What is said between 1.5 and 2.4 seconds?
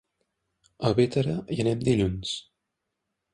anem dilluns.